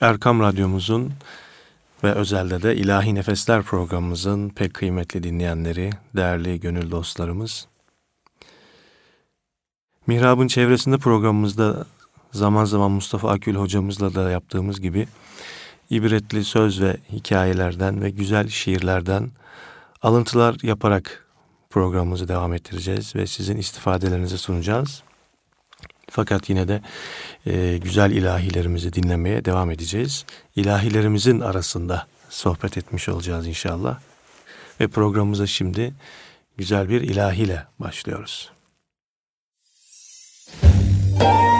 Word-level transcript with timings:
Erkam 0.00 0.40
Radyomuzun 0.40 1.12
ve 2.04 2.12
özelde 2.12 2.62
de 2.62 2.76
İlahi 2.76 3.14
Nefesler 3.14 3.62
programımızın 3.62 4.48
pek 4.48 4.74
kıymetli 4.74 5.22
dinleyenleri, 5.22 5.90
değerli 6.16 6.60
gönül 6.60 6.90
dostlarımız. 6.90 7.66
Mihrab'ın 10.06 10.48
çevresinde 10.48 10.98
programımızda 10.98 11.86
zaman 12.32 12.64
zaman 12.64 12.90
Mustafa 12.90 13.30
Akül 13.30 13.54
hocamızla 13.54 14.14
da 14.14 14.30
yaptığımız 14.30 14.80
gibi 14.80 15.08
ibretli 15.90 16.44
söz 16.44 16.80
ve 16.82 16.96
hikayelerden 17.12 18.02
ve 18.02 18.10
güzel 18.10 18.48
şiirlerden 18.48 19.30
alıntılar 20.02 20.56
yaparak 20.62 21.26
programımızı 21.70 22.28
devam 22.28 22.52
ettireceğiz 22.52 23.16
ve 23.16 23.26
sizin 23.26 23.56
istifadelerinizi 23.56 24.38
sunacağız. 24.38 25.02
Fakat 26.10 26.50
yine 26.50 26.68
de 26.68 26.82
e, 27.46 27.78
güzel 27.78 28.10
ilahilerimizi 28.10 28.92
dinlemeye 28.92 29.44
devam 29.44 29.70
edeceğiz. 29.70 30.24
İlahilerimizin 30.56 31.40
arasında 31.40 32.06
sohbet 32.30 32.78
etmiş 32.78 33.08
olacağız 33.08 33.46
inşallah. 33.46 33.98
Ve 34.80 34.88
programımıza 34.88 35.46
şimdi 35.46 35.94
güzel 36.56 36.88
bir 36.88 37.00
ilahiyle 37.00 37.64
başlıyoruz. 37.78 38.50
Müzik 40.62 41.55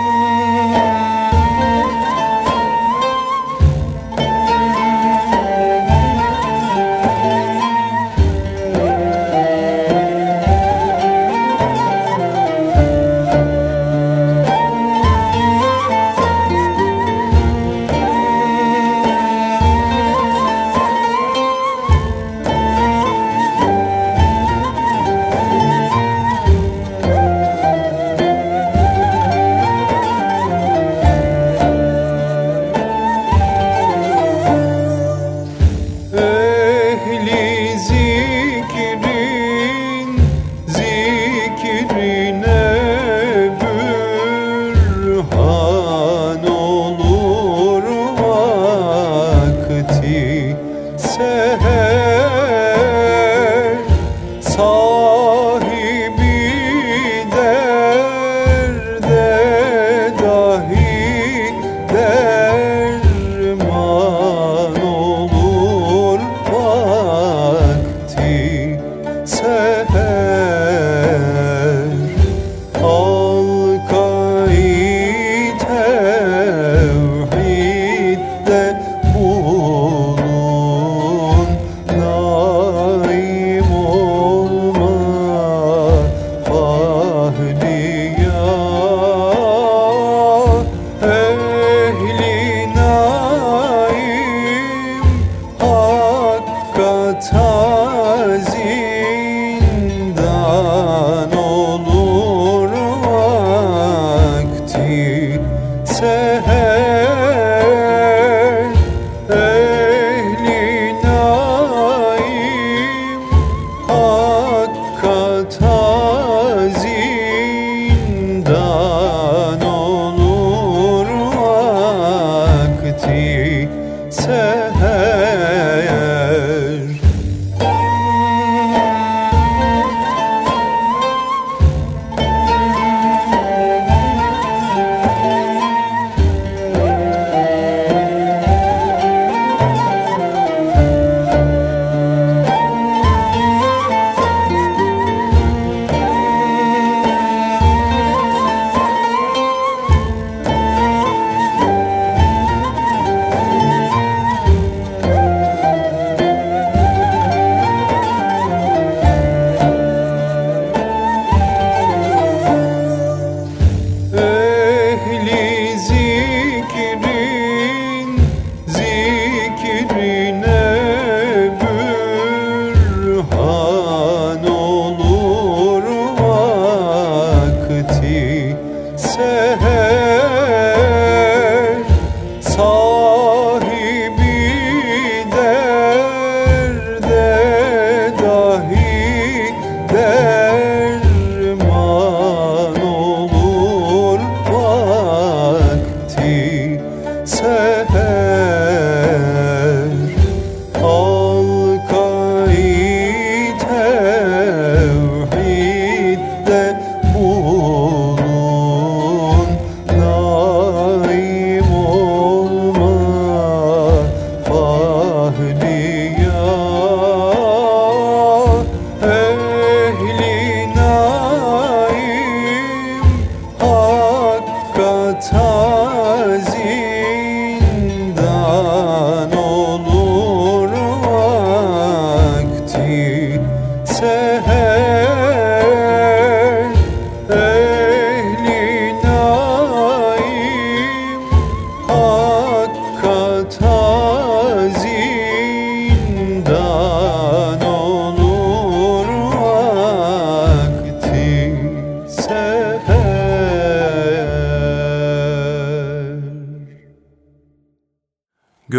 tazi 225.37 226.76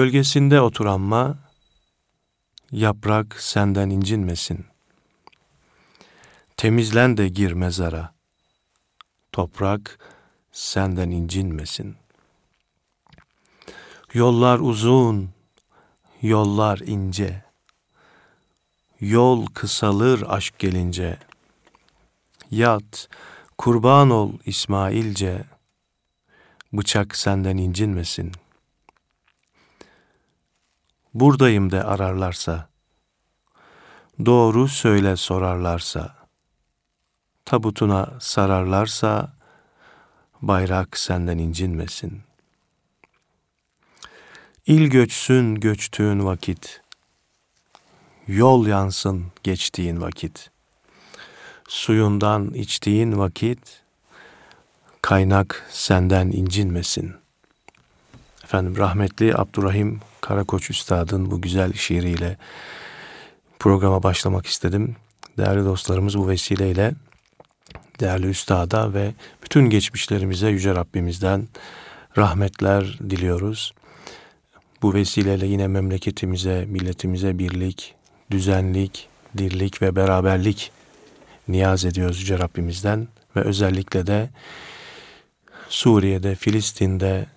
Gölgesinde 0.08 0.62
oturanma, 0.62 1.38
yaprak 2.72 3.42
senden 3.42 3.90
incinmesin. 3.90 4.66
Temizlen 6.58 7.18
de 7.18 7.28
gir 7.28 7.52
mezara, 7.52 8.14
toprak 9.32 10.00
senden 10.52 11.12
incinmesin. 11.12 11.96
Yollar 14.14 14.60
uzun, 14.60 15.30
yollar 16.22 16.80
ince. 16.80 17.44
Yol 19.00 19.46
kısalır 19.46 20.24
aşk 20.28 20.60
gelince. 20.60 21.18
Yat, 22.52 23.10
kurban 23.58 24.10
ol 24.10 24.34
İsmailce. 24.46 25.44
Bıçak 26.74 27.16
senden 27.16 27.58
incinmesin. 27.58 28.32
Buradayım 31.14 31.72
de 31.72 31.84
ararlarsa. 31.84 32.70
Doğru 34.26 34.68
söyle 34.68 35.16
sorarlarsa. 35.16 36.16
Tabutuna 37.46 38.14
sararlarsa 38.20 39.34
bayrak 40.42 40.98
senden 40.98 41.38
incinmesin. 41.38 42.22
İl 44.66 44.88
göçsün 44.88 45.56
göçtüğün 45.56 46.26
vakit, 46.26 46.82
yol 48.28 48.68
yansın 48.68 49.26
geçtiğin 49.44 50.02
vakit, 50.02 50.52
suyundan 51.68 52.54
içtiğin 52.54 53.18
vakit, 53.18 53.84
kaynak 55.02 55.66
senden 55.70 56.32
incinmesin. 56.32 57.27
Efendim 58.48 58.78
rahmetli 58.78 59.38
Abdurrahim 59.38 60.00
Karakoç 60.22 60.70
Üstad'ın 60.70 61.32
bu 61.32 61.42
güzel 61.42 61.74
şiiriyle 61.74 62.38
programa 63.60 64.04
başlamak 64.04 64.46
istedim. 64.46 64.96
Değerli 65.38 65.66
dostlarımız 65.66 66.18
bu 66.18 66.28
vesileyle 66.28 66.94
değerli 68.00 68.28
üstada 68.28 68.94
ve 68.94 69.14
bütün 69.44 69.70
geçmişlerimize 69.70 70.50
Yüce 70.50 70.76
Rabbimizden 70.76 71.48
rahmetler 72.18 73.00
diliyoruz. 73.10 73.74
Bu 74.82 74.94
vesileyle 74.94 75.46
yine 75.46 75.68
memleketimize, 75.68 76.66
milletimize 76.66 77.40
birlik, 77.40 77.96
düzenlik, 78.32 79.08
dirlik 79.38 79.82
ve 79.82 79.96
beraberlik 79.96 80.72
niyaz 81.48 81.86
ediyoruz 81.86 82.20
Yüce 82.20 82.40
Rabbimizden 82.40 83.08
ve 83.36 83.42
özellikle 83.42 84.08
de 84.08 84.30
Suriye'de, 85.70 86.36
Filistin'de 86.36 87.37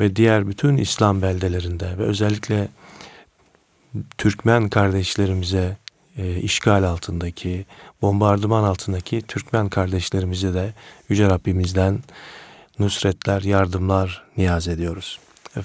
ve 0.00 0.16
diğer 0.16 0.48
bütün 0.48 0.76
İslam 0.76 1.22
beldelerinde 1.22 1.98
ve 1.98 2.02
özellikle 2.02 2.68
Türkmen 4.18 4.68
kardeşlerimize 4.68 5.76
e, 6.16 6.36
işgal 6.40 6.82
altındaki, 6.82 7.66
bombardıman 8.02 8.64
altındaki 8.64 9.22
Türkmen 9.22 9.68
kardeşlerimize 9.68 10.54
de 10.54 10.74
Yüce 11.08 11.26
Rabbimizden 11.26 11.98
nusretler, 12.78 13.42
yardımlar 13.42 14.24
niyaz 14.36 14.68
ediyoruz. 14.68 15.18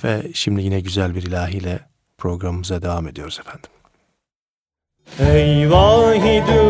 Ve 0.03 0.27
şimdi 0.33 0.61
yine 0.61 0.79
güzel 0.79 1.15
bir 1.15 1.23
ilahiyle 1.23 1.79
programımıza 2.17 2.81
devam 2.81 3.07
ediyoruz 3.07 3.39
efendim. 3.39 3.69
Ey 5.19 5.71
vahidü 5.71 6.63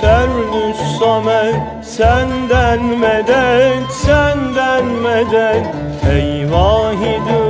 ferdüs 0.00 0.98
samet 0.98 1.56
Senden 1.82 2.84
medet, 2.84 3.92
senden 3.92 4.84
medet. 4.84 5.66
Ey 6.12 6.50
vahidü 6.50 7.42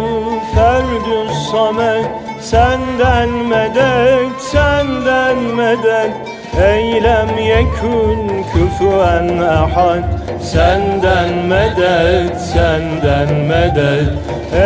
ferdüs 0.55 1.51
samet 1.51 2.07
Senden 2.41 3.31
medet, 3.31 4.41
senden 4.41 5.39
medet 5.39 6.32
Eylem 6.61 7.39
yekun 7.39 8.29
küfüen 8.53 9.39
ahad. 9.39 10.03
Senden 10.43 11.47
medet, 11.47 12.41
senden 12.41 13.35
medet. 13.35 14.09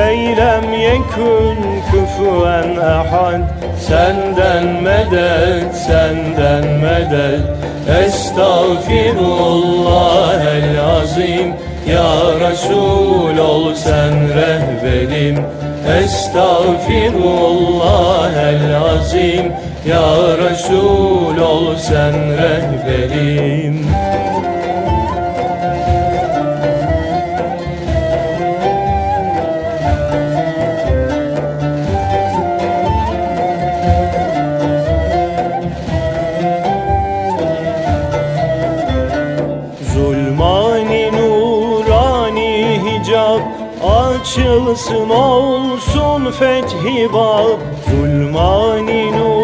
Eylem 0.06 0.72
yekun 0.72 1.56
küfüen 1.90 2.76
ahad. 2.76 3.40
Senden 3.80 4.66
medet, 4.82 5.74
senden 5.74 6.66
medet. 6.80 7.40
Estağfirullah 8.04 10.40
el 10.56 10.80
azim. 10.80 11.54
Ya 11.88 12.12
Resul 12.40 13.38
ol 13.38 13.74
sen 13.74 14.28
rehberim. 14.28 15.44
Estağfirullah 16.02 18.32
el 18.32 18.74
azim 18.74 19.52
Ya 19.86 20.34
Resul 20.34 21.38
ol 21.38 21.76
sen 21.78 22.14
rehberim. 22.38 23.86
Zulmani 39.94 41.12
nurani 41.12 42.80
hicab 42.84 43.40
Açılsın 43.86 45.10
olsun 45.10 46.30
fethi 46.30 47.12
bab. 47.12 47.60
Zulmani 47.90 49.12
nurani 49.12 49.35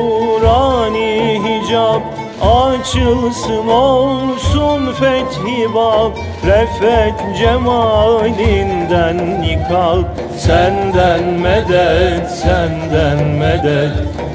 Açılsın 2.43 3.69
olsun 3.69 4.93
fethi 4.93 5.75
bab 5.75 6.12
Refet 6.47 7.15
cemalinden 7.39 9.41
nikab. 9.41 10.03
Senden 10.39 11.25
medet, 11.25 12.31
senden 12.31 13.25
medet. 13.29 13.91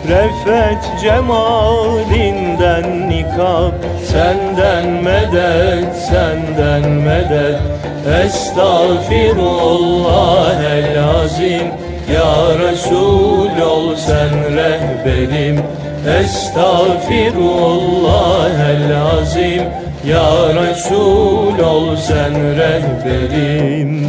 Refet 0.09 0.91
cemalinden 1.01 3.09
nikab. 3.09 3.71
Senden 4.05 4.87
medet, 5.03 5.95
senden 5.95 6.89
medet. 6.89 7.59
Estağfirullah 8.23 10.63
el 10.63 11.03
azim. 11.03 11.67
Ya 12.13 12.59
Resul 12.59 13.61
ol 13.61 13.95
sen 13.95 14.33
rehberim 14.55 15.57
Estağfirullah 16.05 18.69
el 18.69 18.95
azim 18.95 19.63
Ya 20.05 20.53
Resul 20.55 21.59
ol 21.59 21.97
sen 21.97 22.33
rehberim. 22.57 24.07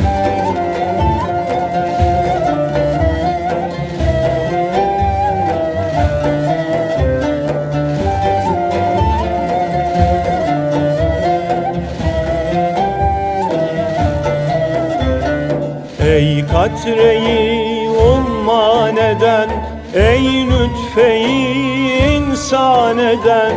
Ey 16.01 16.47
katreyi 16.47 17.89
umman 17.89 18.97
eden 18.97 19.78
Ey 19.95 20.47
lütfeyi 20.47 22.17
insan 22.17 22.99
eden 22.99 23.53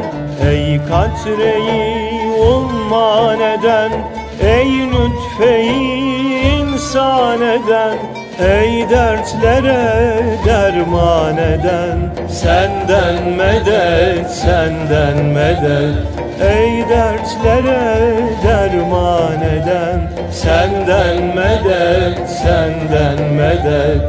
Ey 0.50 0.80
katreyi 0.90 2.32
umman 2.32 3.40
eden 3.40 3.92
Ey 4.42 4.72
lütfeyi 4.92 6.42
insan 6.60 7.42
eden 7.42 7.98
Ey 8.40 8.90
dertlere 8.90 10.24
derman 10.46 11.38
eden 11.38 12.10
Senden 12.30 13.38
medet, 13.38 14.32
senden 14.32 15.26
medet 15.26 15.96
Ey 16.42 16.90
dertlere 16.90 18.14
derman 18.44 19.42
eden 19.42 20.10
Senden 20.32 21.36
medet, 21.36 22.30
senden 22.30 23.34
medet 23.34 24.02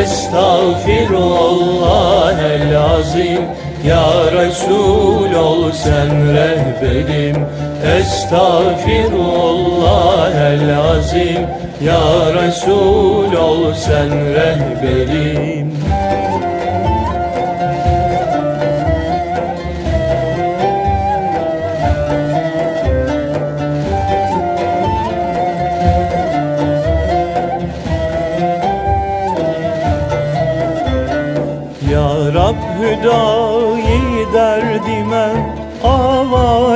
Estağfirullah 0.00 2.38
el 2.42 2.76
azim 2.76 3.42
Ya 3.84 4.32
Resul 4.32 5.34
ol 5.34 5.72
sen 5.72 6.34
rehberim. 6.34 7.46
Estağfirullah 7.98 10.52
el 10.52 10.76
azim 10.76 11.46
Ya 11.80 12.34
Resul 12.34 13.34
ol 13.34 13.74
sen 13.74 14.10
rehberim. 14.10 15.74
Rab 32.34 32.56
hüdayi 32.78 33.53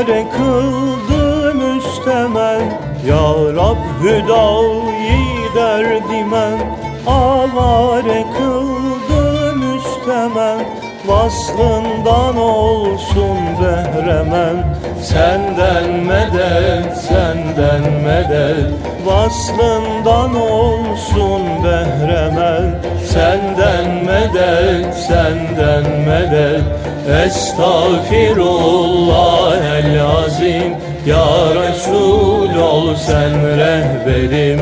Avare 0.08 0.30
kıldı 0.30 1.54
müstemen 1.54 2.80
Ya 3.06 3.54
Rab 3.56 3.76
hüdayi 4.02 5.54
derdime 5.54 6.48
Avare 7.06 8.24
kıldı 8.38 9.56
müstemen 9.56 10.77
Vaslından 11.08 12.36
olsun 12.36 13.38
behremen. 13.60 14.56
Senden 15.02 15.90
medet, 15.90 16.96
senden 16.96 17.92
medet. 18.02 18.72
Vaslından 19.06 20.34
olsun 20.34 21.42
behremen. 21.64 22.74
Senden 23.04 24.04
medet, 24.04 24.94
senden 24.94 25.84
medet. 26.08 26.62
Estağfirullah 27.26 29.56
el 29.76 30.04
azim. 30.04 30.76
Ya 31.06 31.26
Resul 31.54 32.56
ol 32.58 32.94
sen 32.94 33.58
rehberim. 33.58 34.60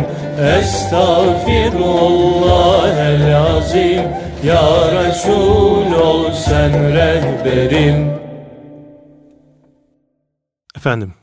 Estağfirullah 0.58 2.98
el 2.98 3.36
azim 3.36 4.25
Ya 4.44 4.92
Resul 4.92 5.92
ol 5.92 6.32
sen 6.32 6.92
rehberim 6.94 8.16
Efendim, 10.76 11.14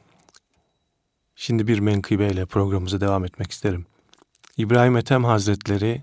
şimdi 1.36 1.68
bir 1.68 1.80
menkıbeyle 1.80 2.46
programımıza 2.46 3.02
devam 3.02 3.26
etmek 3.26 3.52
isterim. 3.52 3.86
İbrahim 4.58 4.98
Ethem 4.98 5.24
Hazretleri 5.24 6.02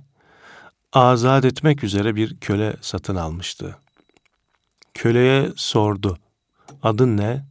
azat 0.93 1.45
etmek 1.45 1.85
üzere 1.85 2.17
bir 2.17 2.37
köle 2.41 2.77
satın 2.81 3.17
almıştı. 3.17 3.79
Köleye 4.95 5.49
sordu, 5.57 6.19
adın 6.83 7.17
ne? 7.17 7.45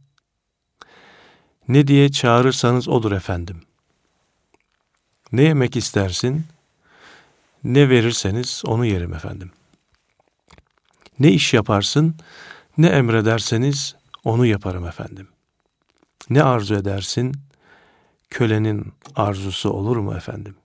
Ne 1.68 1.86
diye 1.86 2.10
çağırırsanız 2.10 2.88
odur 2.88 3.12
efendim. 3.12 3.62
Ne 5.32 5.42
yemek 5.42 5.76
istersin? 5.76 6.44
Ne 7.64 7.88
verirseniz 7.88 8.62
onu 8.66 8.86
yerim 8.86 9.14
efendim. 9.14 9.50
Ne 11.18 11.28
iş 11.32 11.54
yaparsın? 11.54 12.14
Ne 12.78 12.86
emrederseniz 12.86 13.96
onu 14.24 14.46
yaparım 14.46 14.86
efendim. 14.86 15.28
Ne 16.30 16.42
arzu 16.42 16.74
edersin? 16.74 17.34
Kölenin 18.30 18.92
arzusu 19.16 19.70
olur 19.70 19.96
mu 19.96 20.14
efendim? 20.14 20.56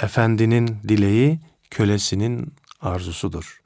Efendinin 0.00 0.78
dileği 0.88 1.40
kölesinin 1.70 2.54
arzusudur. 2.80 3.62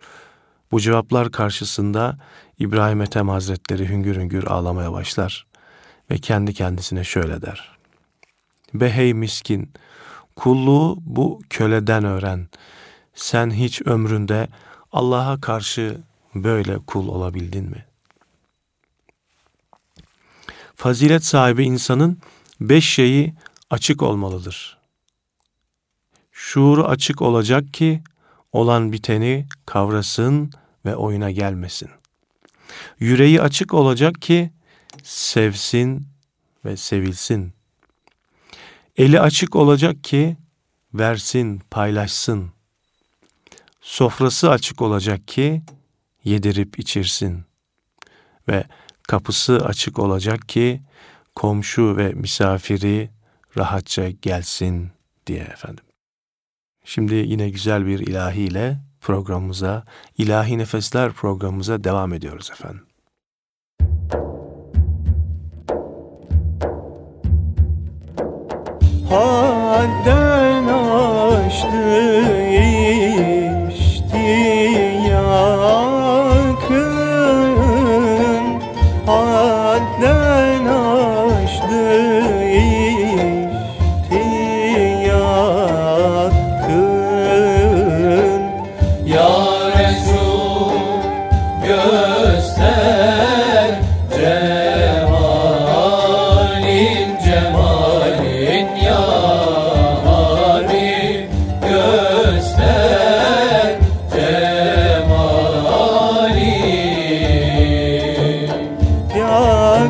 Bu 0.70 0.80
cevaplar 0.80 1.30
karşısında 1.30 2.18
İbrahim 2.58 3.00
Ethem 3.00 3.28
Hazretleri 3.28 3.88
hüngür 3.88 4.16
hüngür 4.16 4.44
ağlamaya 4.44 4.92
başlar 4.92 5.46
ve 6.10 6.18
kendi 6.18 6.54
kendisine 6.54 7.04
şöyle 7.04 7.42
der. 7.42 7.78
Be 8.74 8.90
hey 8.90 9.14
miskin, 9.14 9.72
kulluğu 10.36 10.98
bu 11.00 11.40
köleden 11.50 12.04
öğren. 12.04 12.48
Sen 13.14 13.50
hiç 13.50 13.82
ömründe 13.82 14.48
Allah'a 14.92 15.40
karşı 15.40 16.00
böyle 16.34 16.78
kul 16.78 17.08
olabildin 17.08 17.64
mi? 17.64 17.84
Fazilet 20.74 21.24
sahibi 21.24 21.64
insanın 21.64 22.18
beş 22.60 22.88
şeyi 22.88 23.34
açık 23.70 24.02
olmalıdır. 24.02 24.78
Şuuru 26.32 26.84
açık 26.84 27.22
olacak 27.22 27.74
ki 27.74 28.02
olan 28.52 28.92
biteni 28.92 29.46
kavrasın 29.66 30.50
ve 30.86 30.96
oyuna 30.96 31.30
gelmesin. 31.30 31.90
Yüreği 33.00 33.42
açık 33.42 33.74
olacak 33.74 34.22
ki 34.22 34.50
sevsin 35.02 36.08
ve 36.64 36.76
sevilsin. 36.76 37.55
Eli 38.96 39.20
açık 39.20 39.56
olacak 39.56 40.04
ki 40.04 40.36
versin, 40.94 41.62
paylaşsın. 41.70 42.50
Sofrası 43.80 44.50
açık 44.50 44.82
olacak 44.82 45.28
ki 45.28 45.62
yedirip 46.24 46.78
içirsin. 46.78 47.44
Ve 48.48 48.64
kapısı 49.08 49.66
açık 49.66 49.98
olacak 49.98 50.48
ki 50.48 50.82
komşu 51.34 51.96
ve 51.96 52.12
misafiri 52.12 53.10
rahatça 53.56 54.10
gelsin 54.10 54.90
diye 55.26 55.42
efendim. 55.42 55.84
Şimdi 56.84 57.14
yine 57.14 57.50
güzel 57.50 57.86
bir 57.86 57.98
ilahiyle 57.98 58.78
programımıza, 59.00 59.84
ilahi 60.18 60.58
nefesler 60.58 61.12
programımıza 61.12 61.84
devam 61.84 62.14
ediyoruz 62.14 62.50
efendim. 62.50 62.85
Hadden 69.10 70.66
aştı 70.68 71.76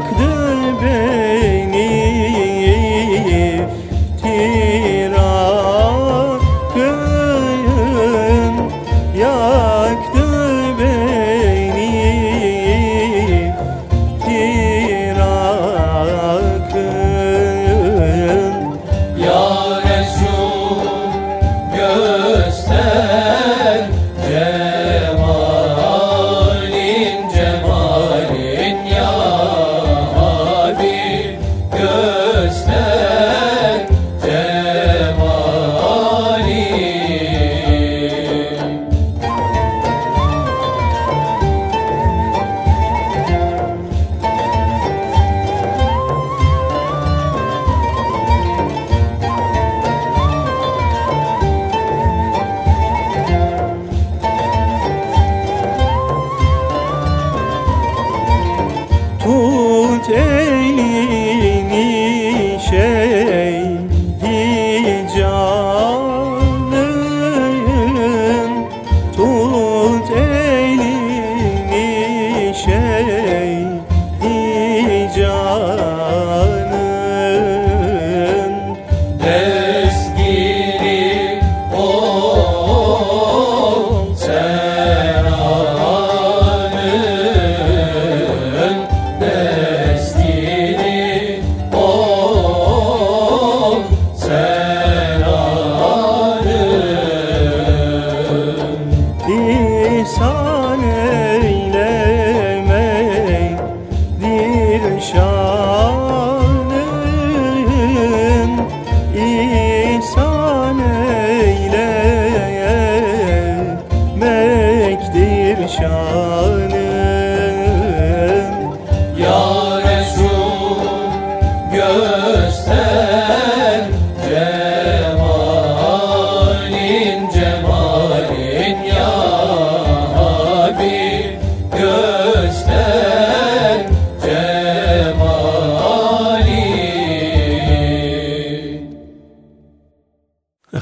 Yaktı 0.06 0.82
beni 0.82 1.15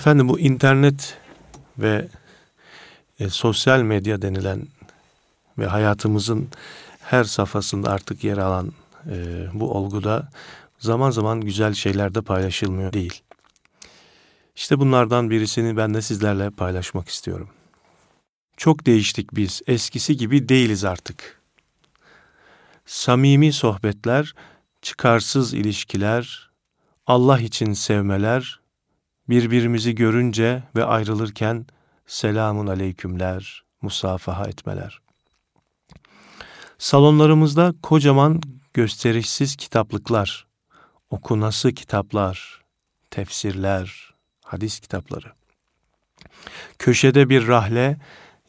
Efendim 0.04 0.28
bu 0.28 0.40
internet 0.40 1.18
ve 1.78 2.08
e, 3.20 3.28
sosyal 3.28 3.82
medya 3.82 4.22
denilen 4.22 4.66
ve 5.58 5.66
hayatımızın 5.66 6.48
her 7.00 7.24
safhasında 7.24 7.90
artık 7.90 8.24
yer 8.24 8.38
alan 8.38 8.72
e, 9.10 9.46
bu 9.52 9.74
olguda 9.74 10.28
zaman 10.78 11.10
zaman 11.10 11.40
güzel 11.40 11.74
şeyler 11.74 12.14
de 12.14 12.22
paylaşılmıyor 12.22 12.92
değil. 12.92 13.22
İşte 14.56 14.78
bunlardan 14.78 15.30
birisini 15.30 15.76
ben 15.76 15.94
de 15.94 16.02
sizlerle 16.02 16.50
paylaşmak 16.50 17.08
istiyorum. 17.08 17.48
Çok 18.56 18.86
değiştik 18.86 19.34
biz, 19.34 19.62
eskisi 19.66 20.16
gibi 20.16 20.48
değiliz 20.48 20.84
artık. 20.84 21.40
Samimi 22.86 23.52
sohbetler, 23.52 24.34
çıkarsız 24.82 25.54
ilişkiler, 25.54 26.50
Allah 27.06 27.40
için 27.40 27.72
sevmeler, 27.72 28.63
birbirimizi 29.28 29.94
görünce 29.94 30.62
ve 30.76 30.84
ayrılırken 30.84 31.66
selamun 32.06 32.66
aleykümler, 32.66 33.64
musafaha 33.82 34.48
etmeler. 34.48 35.00
Salonlarımızda 36.78 37.74
kocaman 37.82 38.42
gösterişsiz 38.72 39.56
kitaplıklar, 39.56 40.46
okunası 41.10 41.72
kitaplar, 41.72 42.62
tefsirler, 43.10 44.14
hadis 44.44 44.80
kitapları. 44.80 45.32
Köşede 46.78 47.28
bir 47.28 47.46
rahle, 47.46 48.00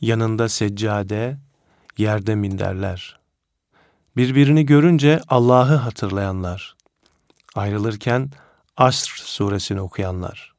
yanında 0.02 0.50
seccade, 0.50 1.38
yerde 1.98 2.36
minderler. 2.36 3.20
Birbirini 4.18 4.66
görünce 4.66 5.22
Allah'ı 5.28 5.76
hatırlayanlar. 5.76 6.76
Ayrılırken 7.56 8.32
Asr 8.78 9.22
suresini 9.26 9.82
okuyanlar. 9.82 10.55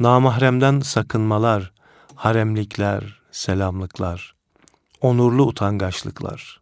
Namahremden 0.00 0.80
sakınmalar, 0.80 1.72
haremlikler, 2.14 3.20
selamlıklar, 3.30 4.34
onurlu 5.00 5.46
utangaçlıklar. 5.46 6.60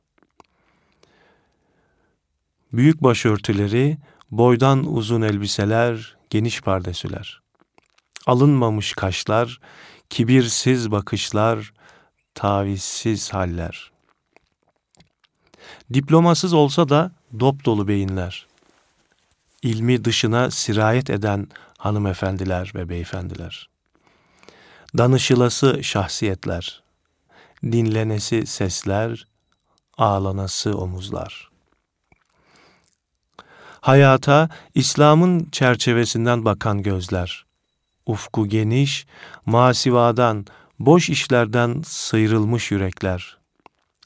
Büyük 2.72 3.02
başörtüleri, 3.02 3.98
boydan 4.30 4.94
uzun 4.94 5.22
elbiseler, 5.22 6.16
geniş 6.30 6.60
pardesüler. 6.60 7.40
Alınmamış 8.26 8.92
kaşlar, 8.92 9.60
kibirsiz 10.10 10.90
bakışlar, 10.90 11.72
tavizsiz 12.34 13.32
haller. 13.32 13.92
Diplomasız 15.94 16.52
olsa 16.52 16.88
da 16.88 17.12
dop 17.40 17.64
dolu 17.64 17.88
beyinler. 17.88 18.46
İlmi 19.62 20.04
dışına 20.04 20.50
sirayet 20.50 21.10
eden 21.10 21.48
hanımefendiler 21.78 22.72
ve 22.74 22.88
beyefendiler. 22.88 23.68
Danışılası 24.98 25.84
şahsiyetler, 25.84 26.82
dinlenesi 27.62 28.46
sesler, 28.46 29.26
ağlanası 29.98 30.78
omuzlar. 30.78 31.50
Hayata 33.80 34.48
İslam'ın 34.74 35.48
çerçevesinden 35.52 36.44
bakan 36.44 36.82
gözler, 36.82 37.46
ufku 38.06 38.46
geniş, 38.46 39.06
masivadan, 39.46 40.46
boş 40.78 41.10
işlerden 41.10 41.82
sıyrılmış 41.86 42.70
yürekler. 42.70 43.38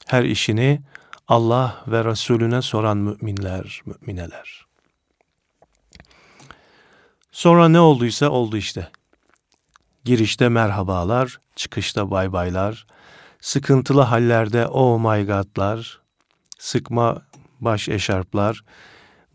Her 0.05 0.23
işini 0.23 0.81
Allah 1.27 1.83
ve 1.87 2.05
Resulüne 2.05 2.61
soran 2.61 2.97
müminler, 2.97 3.81
mümineler. 3.85 4.68
Sonra 7.39 7.69
ne 7.69 7.79
olduysa 7.79 8.29
oldu 8.29 8.57
işte. 8.57 8.89
Girişte 10.05 10.49
merhabalar, 10.49 11.39
çıkışta 11.55 12.11
bay 12.11 12.33
baylar, 12.33 12.87
sıkıntılı 13.41 14.01
hallerde 14.01 14.67
oh 14.67 14.99
my 14.99 15.25
god'lar, 15.25 16.01
sıkma 16.57 17.21
baş 17.59 17.89
eşarplar, 17.89 18.63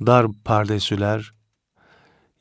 dar 0.06 0.26
pardesüler, 0.44 1.32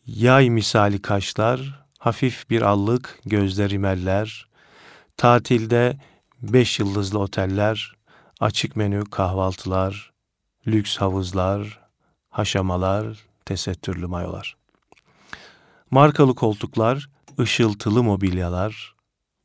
yay 0.05 0.49
misali 0.49 1.01
kaşlar, 1.01 1.85
hafif 1.99 2.49
bir 2.49 2.61
allık, 2.61 3.19
gözler 3.25 3.71
imeller, 3.71 4.45
tatilde 5.17 5.97
beş 6.41 6.79
yıldızlı 6.79 7.19
oteller, 7.19 7.95
açık 8.39 8.75
menü 8.75 9.03
kahvaltılar, 9.05 10.13
lüks 10.67 10.97
havuzlar, 10.97 11.79
haşamalar, 12.29 13.17
tesettürlü 13.45 14.07
mayolar. 14.07 14.62
Markalı 15.93 16.35
koltuklar, 16.35 17.09
ışıltılı 17.39 18.03
mobilyalar, 18.03 18.95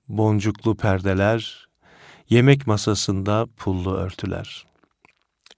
boncuklu 0.09 0.77
perdeler, 0.77 1.69
yemek 2.31 2.67
masasında 2.67 3.47
pullu 3.57 3.95
örtüler. 3.95 4.67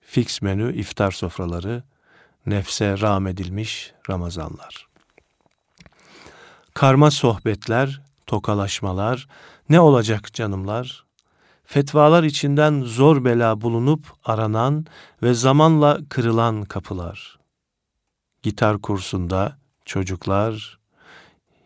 Fix 0.00 0.42
menü 0.42 0.74
iftar 0.74 1.10
sofraları, 1.10 1.82
nefse 2.46 3.00
ram 3.00 3.26
edilmiş 3.26 3.92
Ramazanlar. 4.10 4.88
Karma 6.74 7.10
sohbetler, 7.10 8.02
tokalaşmalar, 8.26 9.28
ne 9.68 9.80
olacak 9.80 10.34
canımlar? 10.34 11.04
Fetvalar 11.64 12.24
içinden 12.24 12.82
zor 12.82 13.24
bela 13.24 13.60
bulunup 13.60 14.12
aranan 14.24 14.86
ve 15.22 15.34
zamanla 15.34 15.98
kırılan 16.08 16.64
kapılar. 16.64 17.38
Gitar 18.42 18.78
kursunda 18.78 19.58
çocuklar, 19.84 20.79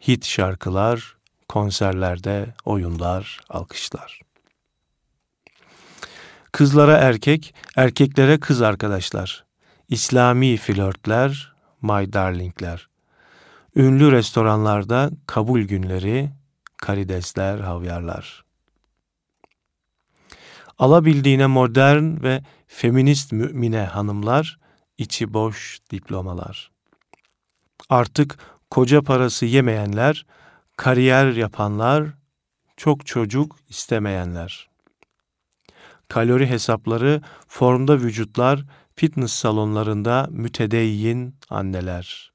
hit 0.08 0.24
şarkılar, 0.24 1.16
konserlerde 1.48 2.54
oyunlar, 2.64 3.40
alkışlar. 3.48 4.20
Kızlara 6.52 6.96
erkek, 6.96 7.54
erkeklere 7.76 8.40
kız 8.40 8.62
arkadaşlar. 8.62 9.44
İslami 9.88 10.56
flörtler, 10.56 11.52
my 11.82 12.12
darlingler. 12.12 12.88
Ünlü 13.76 14.12
restoranlarda 14.12 15.10
kabul 15.26 15.60
günleri, 15.60 16.30
karidesler, 16.76 17.58
havyarlar. 17.58 18.44
Alabildiğine 20.78 21.46
modern 21.46 22.22
ve 22.22 22.42
feminist 22.66 23.32
mümine 23.32 23.84
hanımlar, 23.84 24.58
içi 24.98 25.34
boş 25.34 25.78
diplomalar. 25.90 26.70
Artık 27.88 28.38
koca 28.74 29.02
parası 29.02 29.46
yemeyenler, 29.46 30.26
kariyer 30.76 31.32
yapanlar, 31.32 32.04
çok 32.76 33.06
çocuk 33.06 33.56
istemeyenler. 33.68 34.68
Kalori 36.08 36.46
hesapları, 36.50 37.22
formda 37.48 37.98
vücutlar, 37.98 38.64
fitness 38.96 39.32
salonlarında 39.32 40.26
mütedeyyin 40.30 41.34
anneler. 41.50 42.32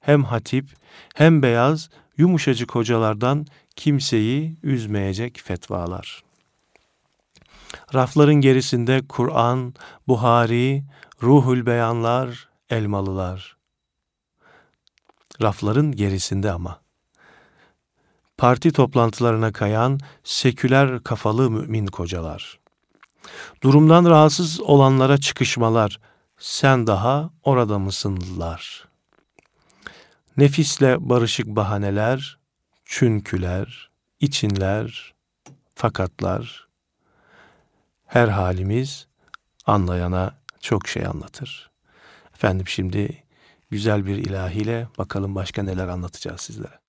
Hem 0.00 0.24
hatip, 0.24 0.68
hem 1.14 1.42
beyaz, 1.42 1.90
yumuşacık 2.16 2.74
hocalardan 2.74 3.46
kimseyi 3.76 4.56
üzmeyecek 4.62 5.40
fetvalar. 5.44 6.22
Rafların 7.94 8.34
gerisinde 8.34 9.02
Kur'an, 9.08 9.74
Buhari, 10.08 10.84
Ruhul 11.22 11.66
Beyanlar, 11.66 12.48
Elmalılar 12.70 13.53
rafların 15.42 15.92
gerisinde 15.92 16.52
ama. 16.52 16.80
Parti 18.38 18.72
toplantılarına 18.72 19.52
kayan 19.52 20.00
seküler 20.24 21.02
kafalı 21.02 21.50
mümin 21.50 21.86
kocalar. 21.86 22.58
Durumdan 23.62 24.04
rahatsız 24.04 24.60
olanlara 24.60 25.18
çıkışmalar, 25.18 26.00
sen 26.38 26.86
daha 26.86 27.30
orada 27.42 27.78
mısınlar? 27.78 28.88
Nefisle 30.36 31.08
barışık 31.08 31.46
bahaneler, 31.46 32.38
çünküler, 32.84 33.90
içinler, 34.20 35.14
fakatlar, 35.74 36.68
her 38.06 38.28
halimiz 38.28 39.06
anlayana 39.66 40.34
çok 40.60 40.88
şey 40.88 41.06
anlatır. 41.06 41.70
Efendim 42.34 42.68
şimdi 42.68 43.23
güzel 43.74 44.06
bir 44.06 44.16
ilahiyle 44.16 44.88
bakalım 44.98 45.34
başka 45.34 45.62
neler 45.62 45.88
anlatacağız 45.88 46.40
sizlere. 46.40 46.83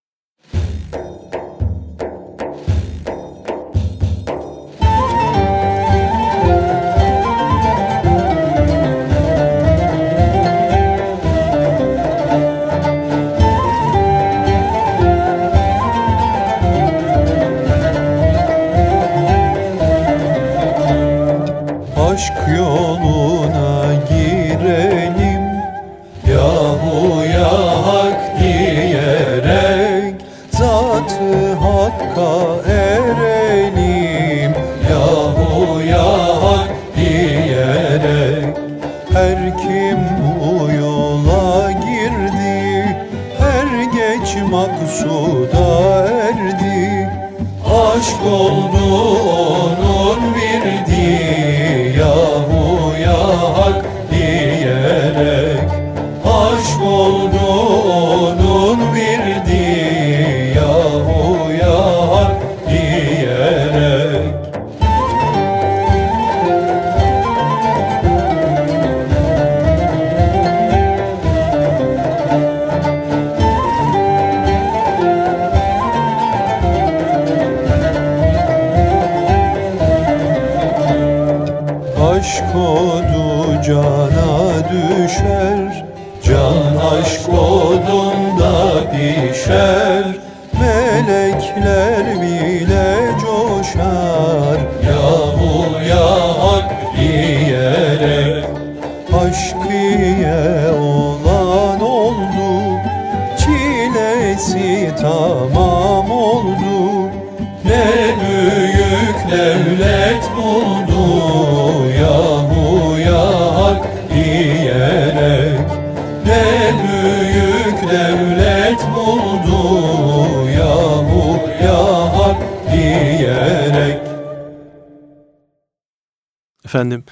Efendim 126.65 127.04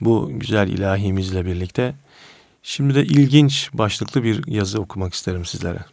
bu 0.00 0.30
güzel 0.32 0.68
ilahimizle 0.68 1.46
birlikte 1.46 1.94
şimdi 2.62 2.94
de 2.94 3.04
ilginç 3.04 3.70
başlıklı 3.72 4.22
bir 4.22 4.46
yazı 4.46 4.80
okumak 4.80 5.14
isterim 5.14 5.44
sizlere. 5.44 5.84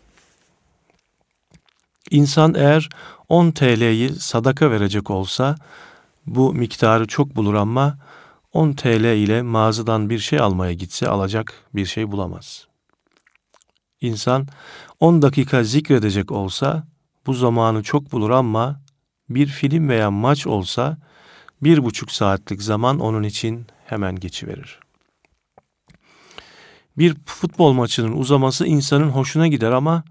İnsan 2.11 2.53
eğer 2.53 2.89
10 3.29 3.51
TL'yi 3.51 4.09
sadaka 4.09 4.71
verecek 4.71 5.09
olsa 5.09 5.55
bu 6.25 6.53
miktarı 6.53 7.07
çok 7.07 7.35
bulur 7.35 7.53
ama 7.53 7.97
10 8.53 8.73
TL 8.73 9.15
ile 9.15 9.41
mağazadan 9.41 10.09
bir 10.09 10.19
şey 10.19 10.39
almaya 10.39 10.73
gitse 10.73 11.07
alacak 11.07 11.53
bir 11.75 11.85
şey 11.85 12.11
bulamaz. 12.11 12.67
İnsan 14.01 14.47
10 14.99 15.21
dakika 15.21 15.63
zikredecek 15.63 16.31
olsa 16.31 16.87
bu 17.25 17.33
zamanı 17.33 17.83
çok 17.83 18.11
bulur 18.11 18.29
ama 18.29 18.81
bir 19.29 19.47
film 19.47 19.89
veya 19.89 20.11
maç 20.11 20.47
olsa 20.47 20.97
bir 21.63 21.83
buçuk 21.83 22.11
saatlik 22.11 22.61
zaman 22.61 22.99
onun 22.99 23.23
için 23.23 23.65
hemen 23.85 24.15
geçiverir. 24.15 24.79
Bir 26.97 27.15
futbol 27.25 27.73
maçının 27.73 28.11
uzaması 28.11 28.65
insanın 28.65 29.09
hoşuna 29.09 29.47
gider 29.47 29.71
ama 29.71 30.03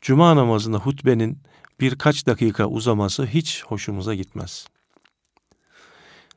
cuma 0.00 0.36
namazında 0.36 0.78
hutbenin 0.78 1.38
birkaç 1.80 2.26
dakika 2.26 2.66
uzaması 2.66 3.26
hiç 3.26 3.64
hoşumuza 3.64 4.14
gitmez. 4.14 4.66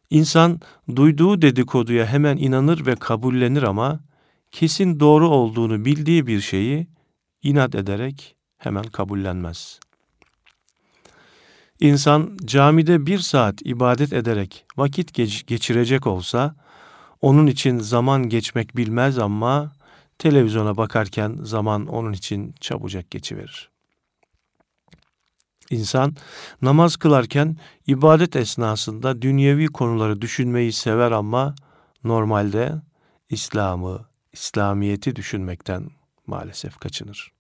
İnsan 0.10 0.60
duyduğu 0.95 1.41
dedikoduya 1.41 2.06
hemen 2.06 2.38
inanır 2.38 2.86
ve 2.86 2.95
kabullenir 2.95 3.63
ama 3.63 3.99
kesin 4.51 4.99
doğru 4.99 5.30
olduğunu 5.30 5.86
bildiği 5.86 6.28
bir 6.28 6.41
şeyi 6.41 6.88
inat 7.43 7.75
ederek 7.75 8.36
hemen 8.58 8.84
kabullenmez. 8.84 9.80
İnsan 11.79 12.38
camide 12.45 13.05
bir 13.05 13.19
saat 13.19 13.61
ibadet 13.65 14.13
ederek 14.13 14.65
vakit 14.77 15.13
geç- 15.13 15.45
geçirecek 15.47 16.07
olsa, 16.07 16.55
onun 17.21 17.47
için 17.47 17.79
zaman 17.79 18.29
geçmek 18.29 18.77
bilmez 18.77 19.19
ama 19.19 19.71
televizyona 20.19 20.77
bakarken 20.77 21.38
zaman 21.41 21.88
onun 21.88 22.13
için 22.13 22.55
çabucak 22.61 23.11
geçiverir. 23.11 23.69
İnsan 25.69 26.15
namaz 26.61 26.95
kılarken 26.95 27.57
ibadet 27.88 28.35
esnasında 28.35 29.21
dünyevi 29.21 29.67
konuları 29.67 30.21
düşünmeyi 30.21 30.73
sever 30.73 31.11
ama 31.11 31.55
normalde 32.03 32.81
İslam'ı, 33.29 34.05
İslamiyeti 34.33 35.15
düşünmekten 35.15 35.89
maalesef 36.27 36.79
kaçınır. 36.79 37.35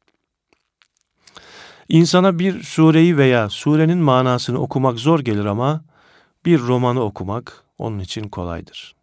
İnsana 1.89 2.39
bir 2.39 2.63
sureyi 2.63 3.17
veya 3.17 3.49
surenin 3.49 3.97
manasını 3.97 4.59
okumak 4.59 4.99
zor 4.99 5.19
gelir 5.19 5.45
ama 5.45 5.85
bir 6.45 6.59
romanı 6.59 7.01
okumak 7.03 7.63
onun 7.77 7.99
için 7.99 8.29
kolaydır. 8.29 8.95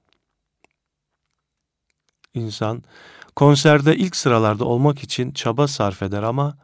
İnsan 2.34 2.82
konserde 3.36 3.96
ilk 3.96 4.16
sıralarda 4.16 4.64
olmak 4.64 5.02
için 5.02 5.32
çaba 5.32 5.68
sarf 5.68 6.02
eder 6.02 6.22
ama 6.22 6.56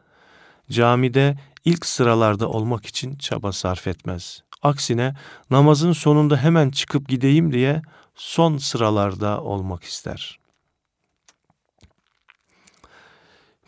camide 0.70 1.36
ilk 1.64 1.86
sıralarda 1.86 2.48
olmak 2.48 2.86
için 2.86 3.16
çaba 3.16 3.52
sarf 3.52 3.86
etmez. 3.86 4.42
Aksine 4.62 5.14
namazın 5.50 5.92
sonunda 5.92 6.36
hemen 6.36 6.70
çıkıp 6.70 7.08
gideyim 7.08 7.52
diye 7.52 7.82
son 8.14 8.58
sıralarda 8.58 9.42
olmak 9.42 9.84
ister. 9.84 10.38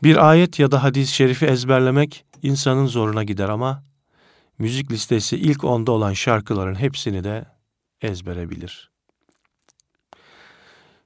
Bir 0.02 0.30
ayet 0.30 0.58
ya 0.58 0.70
da 0.70 0.82
hadis-i 0.82 1.14
şerifi 1.14 1.46
ezberlemek 1.46 2.24
insanın 2.42 2.86
zoruna 2.86 3.24
gider 3.24 3.48
ama 3.48 3.84
müzik 4.58 4.92
listesi 4.92 5.36
ilk 5.36 5.64
onda 5.64 5.92
olan 5.92 6.12
şarkıların 6.12 6.74
hepsini 6.74 7.24
de 7.24 7.44
ezbere 8.02 8.50
bilir. 8.50 8.90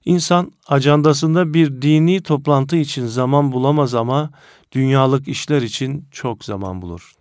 İnsan 0.05 0.53
ajandasında 0.67 1.55
bir 1.55 1.83
dini 1.83 2.23
toplantı 2.23 2.77
için 2.77 3.07
zaman 3.07 3.53
bulamaz 3.53 3.95
ama 3.95 4.31
dünyalık 4.73 5.29
işler 5.29 5.63
için 5.63 6.09
çok 6.11 6.45
zaman 6.45 6.83
bulur. 6.83 7.15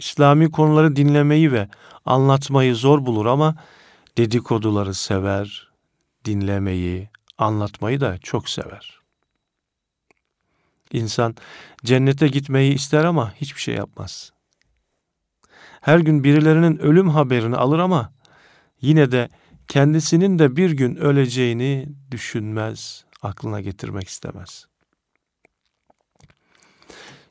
İslami 0.00 0.50
konuları 0.50 0.96
dinlemeyi 0.96 1.52
ve 1.52 1.68
anlatmayı 2.04 2.74
zor 2.74 3.06
bulur 3.06 3.26
ama 3.26 3.56
dedikoduları 4.18 4.94
sever, 4.94 5.68
dinlemeyi, 6.24 7.08
anlatmayı 7.38 8.00
da 8.00 8.18
çok 8.18 8.48
sever. 8.48 8.95
İnsan 10.92 11.34
cennete 11.84 12.28
gitmeyi 12.28 12.74
ister 12.74 13.04
ama 13.04 13.32
hiçbir 13.34 13.60
şey 13.60 13.74
yapmaz. 13.74 14.32
Her 15.80 15.98
gün 15.98 16.24
birilerinin 16.24 16.78
ölüm 16.78 17.08
haberini 17.08 17.56
alır 17.56 17.78
ama 17.78 18.12
yine 18.80 19.12
de 19.12 19.28
kendisinin 19.68 20.38
de 20.38 20.56
bir 20.56 20.70
gün 20.70 20.96
öleceğini 20.96 21.88
düşünmez, 22.10 23.04
aklına 23.22 23.60
getirmek 23.60 24.08
istemez. 24.08 24.66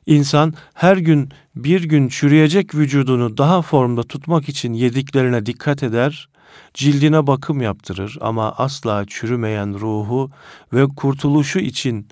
İnsan 0.06 0.54
her 0.74 0.96
gün 0.96 1.30
bir 1.56 1.84
gün 1.84 2.08
çürüyecek 2.08 2.74
vücudunu 2.74 3.38
daha 3.38 3.62
formda 3.62 4.02
tutmak 4.02 4.48
için 4.48 4.72
yediklerine 4.72 5.46
dikkat 5.46 5.82
eder, 5.82 6.28
cildine 6.74 7.26
bakım 7.26 7.60
yaptırır 7.60 8.18
ama 8.20 8.52
asla 8.52 9.04
çürümeyen 9.06 9.80
ruhu 9.80 10.30
ve 10.72 10.86
kurtuluşu 10.86 11.58
için 11.58 12.08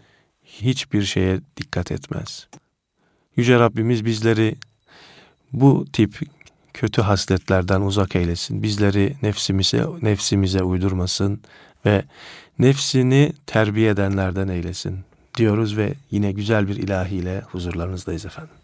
hiçbir 0.62 1.03
şeye 1.03 1.40
dikkat 1.57 1.93
etmez. 1.93 2.49
Yüce 3.37 3.59
Rabbimiz 3.59 4.05
bizleri 4.05 4.57
bu 5.53 5.87
tip 5.93 6.21
kötü 6.75 7.03
hasletlerden 7.03 7.81
uzak 7.81 8.17
eylesin. 8.17 8.62
Bizleri 8.62 9.17
nefsimize 9.23 9.87
nefsimize 10.03 10.62
uydurmasın 10.62 11.40
ve 11.87 12.05
nefsini 12.59 13.33
terbiye 13.47 13.90
edenlerden 13.90 14.49
eylesin 14.49 14.99
diyoruz 15.37 15.77
ve 15.77 15.95
yine 16.11 16.33
güzel 16.33 16.69
bir 16.69 16.77
ilahiyle 16.77 17.40
huzurlarınızdayız 17.40 18.27
efendim. 18.27 18.55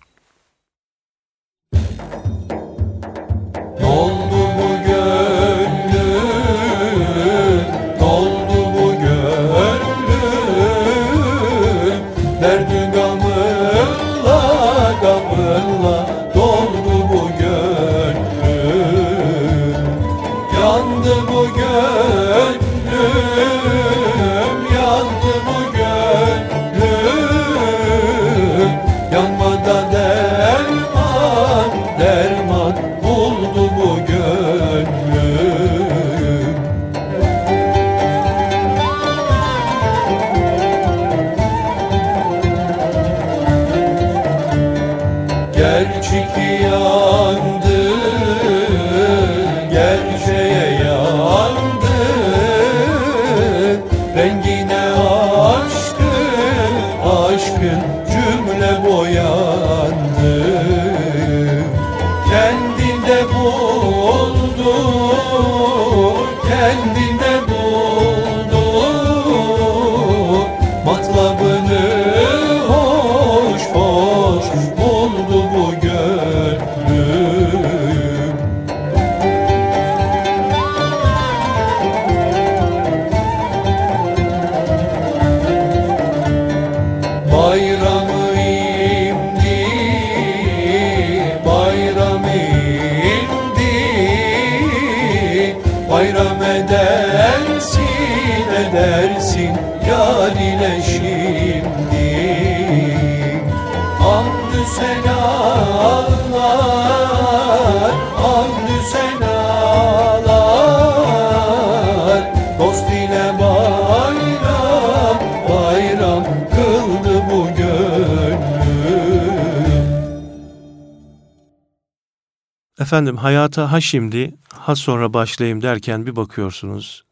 Efendim 122.91 123.17
hayata 123.17 123.73
ha 123.73 123.81
şimdi 123.81 124.35
ha 124.53 124.77
sonra 124.77 125.15
başlayayım 125.15 125.63
derken 125.63 126.07
bir 126.07 126.17
bakıyorsunuz 126.17 127.05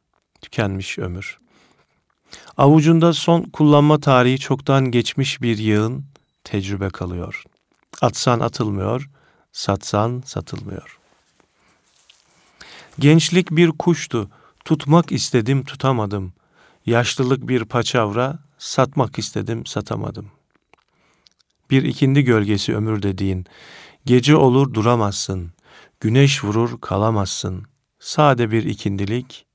tükenmiş 0.42 0.98
ömür. 0.98 1.38
Avucunda 2.56 3.12
son 3.12 3.42
kullanma 3.42 4.00
tarihi 4.00 4.38
çoktan 4.38 4.90
geçmiş 4.90 5.42
bir 5.42 5.58
yığın 5.58 6.04
tecrübe 6.44 6.88
kalıyor. 6.88 7.44
Atsan 8.02 8.40
atılmıyor, 8.40 9.10
satsan 9.52 10.22
satılmıyor. 10.26 10.98
Gençlik 12.98 13.50
bir 13.50 13.70
kuştu, 13.70 14.30
tutmak 14.64 15.12
istedim 15.12 15.64
tutamadım. 15.64 16.32
Yaşlılık 16.86 17.48
bir 17.48 17.64
paçavra, 17.64 18.38
satmak 18.58 19.18
istedim 19.18 19.66
satamadım. 19.66 20.30
Bir 21.70 21.82
ikindi 21.82 22.24
gölgesi 22.24 22.76
ömür 22.76 23.02
dediğin, 23.02 23.46
gece 24.06 24.36
olur 24.36 24.74
duramazsın, 24.74 25.52
güneş 26.00 26.44
vurur 26.44 26.80
kalamazsın. 26.80 27.64
Sade 27.98 28.50
bir 28.50 28.62
ikindilik, 28.62 29.46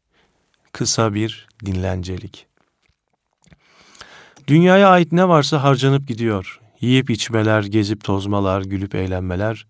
kısa 0.71 1.13
bir 1.13 1.47
dinlencelik. 1.65 2.47
Dünyaya 4.47 4.89
ait 4.89 5.11
ne 5.11 5.27
varsa 5.27 5.63
harcanıp 5.63 6.07
gidiyor. 6.07 6.59
Yiyip 6.81 7.09
içmeler, 7.09 7.63
gezip 7.63 8.03
tozmalar, 8.03 8.61
gülüp 8.61 8.95
eğlenmeler. 8.95 9.67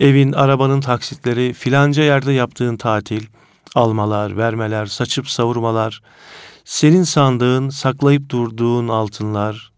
Evin, 0.00 0.32
arabanın 0.32 0.80
taksitleri, 0.80 1.52
filanca 1.52 2.02
yerde 2.02 2.32
yaptığın 2.32 2.76
tatil, 2.76 3.26
almalar, 3.74 4.36
vermeler, 4.36 4.86
saçıp 4.86 5.28
savurmalar, 5.28 6.02
senin 6.64 7.02
sandığın, 7.02 7.68
saklayıp 7.68 8.30
durduğun 8.30 8.88
altınlar, 8.88 9.72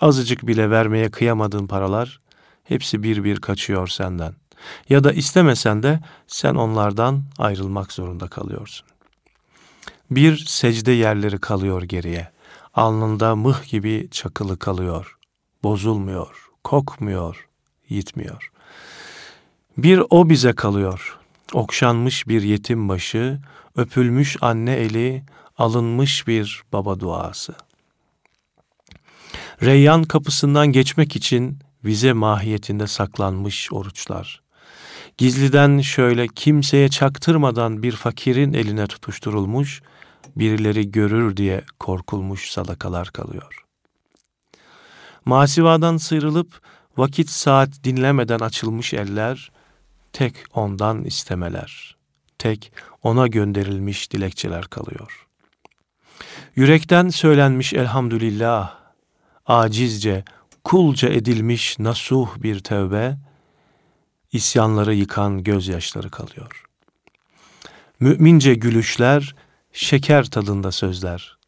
azıcık 0.00 0.46
bile 0.46 0.70
vermeye 0.70 1.10
kıyamadığın 1.10 1.66
paralar, 1.66 2.20
hepsi 2.64 3.02
bir 3.02 3.24
bir 3.24 3.40
kaçıyor 3.40 3.88
senden. 3.88 4.41
Ya 4.88 5.04
da 5.04 5.12
istemesen 5.12 5.82
de 5.82 6.00
sen 6.26 6.54
onlardan 6.54 7.22
ayrılmak 7.38 7.92
zorunda 7.92 8.28
kalıyorsun. 8.28 8.86
Bir 10.10 10.44
secde 10.46 10.92
yerleri 10.92 11.38
kalıyor 11.38 11.82
geriye. 11.82 12.30
Alnında 12.74 13.36
mıh 13.36 13.64
gibi 13.70 14.08
çakılı 14.10 14.58
kalıyor. 14.58 15.16
Bozulmuyor, 15.62 16.50
kokmuyor, 16.64 17.48
yitmiyor. 17.88 18.50
Bir 19.76 20.02
o 20.10 20.28
bize 20.28 20.52
kalıyor. 20.52 21.18
Okşanmış 21.52 22.28
bir 22.28 22.42
yetim 22.42 22.88
başı, 22.88 23.40
öpülmüş 23.76 24.36
anne 24.40 24.72
eli, 24.72 25.24
alınmış 25.58 26.26
bir 26.26 26.62
baba 26.72 27.00
duası. 27.00 27.54
Reyyan 29.62 30.04
kapısından 30.04 30.66
geçmek 30.66 31.16
için 31.16 31.58
vize 31.84 32.12
mahiyetinde 32.12 32.86
saklanmış 32.86 33.72
oruçlar. 33.72 34.41
Gizliden 35.18 35.80
şöyle 35.80 36.28
kimseye 36.28 36.88
çaktırmadan 36.88 37.82
bir 37.82 37.92
fakirin 37.92 38.52
eline 38.52 38.86
tutuşturulmuş, 38.86 39.82
birileri 40.36 40.90
görür 40.90 41.36
diye 41.36 41.64
korkulmuş 41.78 42.50
sadakalar 42.50 43.08
kalıyor. 43.08 43.64
Masivadan 45.24 45.96
sıyrılıp 45.96 46.60
vakit 46.96 47.30
saat 47.30 47.84
dinlemeden 47.84 48.38
açılmış 48.38 48.94
eller, 48.94 49.52
tek 50.12 50.34
ondan 50.54 51.04
istemeler, 51.04 51.96
tek 52.38 52.72
ona 53.02 53.26
gönderilmiş 53.26 54.12
dilekçeler 54.12 54.64
kalıyor. 54.64 55.26
Yürekten 56.56 57.08
söylenmiş 57.08 57.72
elhamdülillah, 57.72 58.74
acizce, 59.46 60.24
kulca 60.64 61.08
edilmiş 61.08 61.78
nasuh 61.78 62.28
bir 62.36 62.60
tevbe, 62.60 63.16
isyanları 64.32 64.94
yıkan 64.94 65.42
gözyaşları 65.42 66.10
kalıyor. 66.10 66.64
Mümince 68.00 68.54
gülüşler, 68.54 69.34
şeker 69.72 70.24
tadında 70.24 70.72
sözler. 70.72 71.38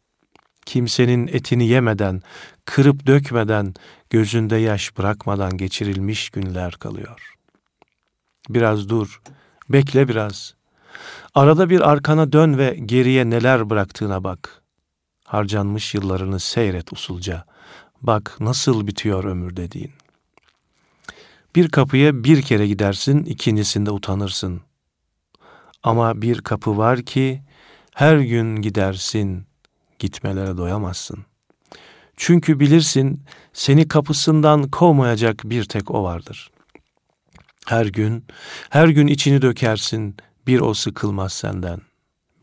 Kimsenin 0.65 1.27
etini 1.27 1.67
yemeden, 1.67 2.21
kırıp 2.65 3.07
dökmeden, 3.07 3.73
gözünde 4.09 4.55
yaş 4.55 4.97
bırakmadan 4.97 5.57
geçirilmiş 5.57 6.29
günler 6.29 6.73
kalıyor. 6.73 7.33
Biraz 8.49 8.89
dur, 8.89 9.21
bekle 9.69 10.07
biraz. 10.07 10.55
Arada 11.35 11.69
bir 11.69 11.89
arkana 11.91 12.31
dön 12.31 12.57
ve 12.57 12.77
geriye 12.85 13.29
neler 13.29 13.69
bıraktığına 13.69 14.23
bak. 14.23 14.61
Harcanmış 15.25 15.93
yıllarını 15.93 16.39
seyret 16.39 16.93
usulca. 16.93 17.45
Bak 18.01 18.37
nasıl 18.39 18.87
bitiyor 18.87 19.23
ömür 19.23 19.55
dediğin. 19.55 19.91
Bir 21.55 21.69
kapıya 21.69 22.23
bir 22.23 22.41
kere 22.41 22.67
gidersin, 22.67 23.25
ikincisinde 23.25 23.91
utanırsın. 23.91 24.61
Ama 25.83 26.21
bir 26.21 26.41
kapı 26.41 26.77
var 26.77 27.01
ki 27.01 27.41
her 27.93 28.17
gün 28.17 28.55
gidersin, 28.55 29.45
gitmelere 29.99 30.57
doyamazsın. 30.57 31.25
Çünkü 32.17 32.59
bilirsin 32.59 33.23
seni 33.53 33.87
kapısından 33.87 34.69
kovmayacak 34.69 35.41
bir 35.45 35.63
tek 35.63 35.91
o 35.91 36.03
vardır. 36.03 36.51
Her 37.65 37.85
gün, 37.85 38.25
her 38.69 38.87
gün 38.87 39.07
içini 39.07 39.41
dökersin, 39.41 40.17
bir 40.47 40.59
o 40.59 40.73
sıkılmaz 40.73 41.33
senden. 41.33 41.81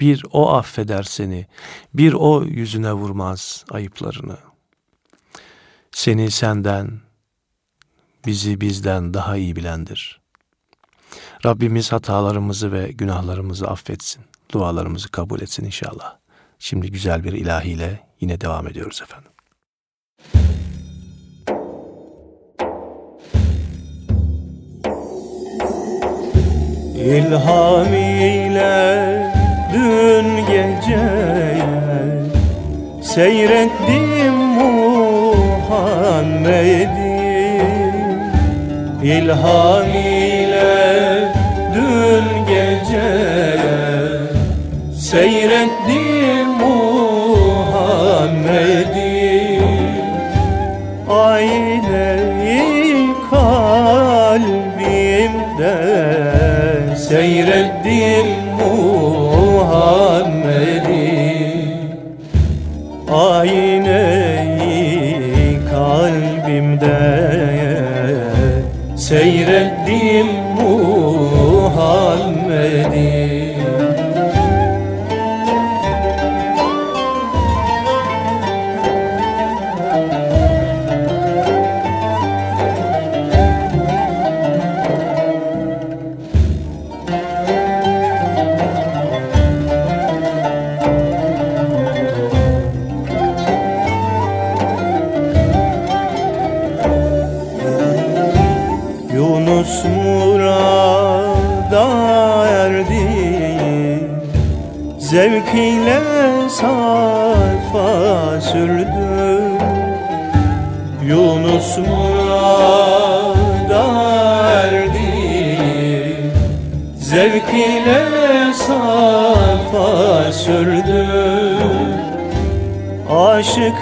Bir 0.01 0.25
o 0.33 0.53
affeder 0.53 1.03
seni, 1.03 1.47
bir 1.95 2.13
o 2.13 2.45
yüzüne 2.45 2.93
vurmaz 2.93 3.65
ayıplarını. 3.71 4.37
Seni 5.91 6.31
senden, 6.31 7.01
bizi 8.27 8.61
bizden 8.61 9.15
daha 9.15 9.37
iyi 9.37 9.57
bilendir. 9.57 10.21
Rabbimiz 11.47 11.93
hatalarımızı 11.93 12.73
ve 12.73 12.93
günahlarımızı 12.93 13.69
affetsin. 13.69 14.25
Dualarımızı 14.53 15.11
kabul 15.11 15.41
etsin 15.41 15.65
inşallah. 15.65 16.17
Şimdi 16.59 16.91
güzel 16.91 17.25
bir 17.25 17.33
ilahiyle 17.33 18.01
yine 18.21 18.41
devam 18.41 18.69
ediyoruz 18.69 19.03
efendim. 19.03 19.33
İlham 26.97 27.95
ile 27.95 29.33
dün 29.75 30.37
geceye 30.47 31.83
Seyrettim 33.03 34.35
Muhammed'i 35.65 36.13
İlham 39.05 39.89
ile 39.89 41.33
dün 41.75 42.47
geceye 42.47 44.03
Seyrettim 44.99 46.49
Muhammed'i. 46.49 47.63
Ayneyi 51.11 53.09
kalbimde 53.31 54.57
Seyrettim 56.97 58.42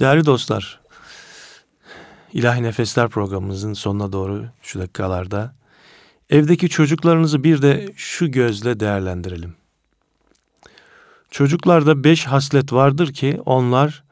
Değerli 0.00 0.26
dostlar, 0.26 0.83
İlahi 2.34 2.62
Nefesler 2.62 3.08
programımızın 3.08 3.74
sonuna 3.74 4.12
doğru 4.12 4.46
şu 4.62 4.80
dakikalarda 4.80 5.54
evdeki 6.30 6.68
çocuklarınızı 6.68 7.44
bir 7.44 7.62
de 7.62 7.92
şu 7.96 8.30
gözle 8.30 8.80
değerlendirelim. 8.80 9.54
Çocuklarda 11.30 12.04
beş 12.04 12.24
haslet 12.24 12.72
vardır 12.72 13.12
ki 13.12 13.40
onlar 13.46 14.04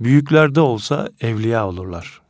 büyüklerde 0.00 0.60
olsa 0.60 1.08
evliya 1.20 1.68
olurlar. 1.68 2.20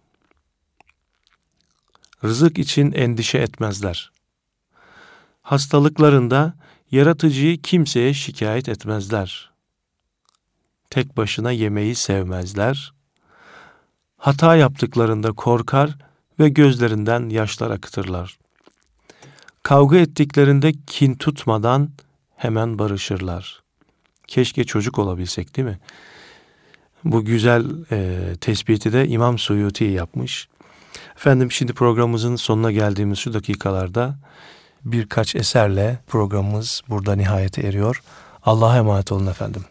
Rızık 2.25 2.59
için 2.59 2.93
endişe 2.93 3.39
etmezler. 3.39 4.13
Hastalıklarında 5.43 6.55
yaratıcıyı 6.91 7.63
kimseye 7.63 8.15
şikayet 8.15 8.69
etmezler. 8.69 9.51
Tek 10.91 11.17
başına 11.17 11.51
yemeği 11.51 11.95
sevmezler. 11.95 13.00
Hata 14.21 14.57
yaptıklarında 14.57 15.33
korkar 15.33 15.97
ve 16.41 16.49
gözlerinden 16.49 17.29
yaşlar 17.29 17.71
akıtırlar. 17.71 18.39
Kavga 19.63 19.99
ettiklerinde 19.99 20.73
kin 20.87 21.15
tutmadan 21.15 21.91
hemen 22.37 22.79
barışırlar. 22.79 23.63
Keşke 24.27 24.65
çocuk 24.65 24.99
olabilsek 24.99 25.57
değil 25.57 25.69
mi? 25.69 25.79
Bu 27.05 27.25
güzel 27.25 27.65
e, 27.93 28.19
tespiti 28.41 28.93
de 28.93 29.09
İmam 29.09 29.39
Suyuti 29.39 29.85
yapmış. 29.85 30.49
Efendim 31.17 31.53
şimdi 31.53 31.73
programımızın 31.73 32.37
sonuna 32.37 32.73
geldiğimiz 32.73 33.19
şu 33.19 33.35
dakikalarda 33.35 34.19
birkaç 34.85 35.37
eserle 35.37 35.99
programımız 36.07 36.83
burada 36.89 37.17
nihayete 37.17 37.63
eriyor. 37.63 38.03
Allah'a 38.43 38.77
emanet 38.77 39.13
olun 39.13 39.27
efendim. 39.27 39.65